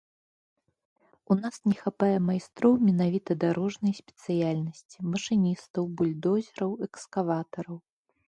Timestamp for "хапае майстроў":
1.81-2.73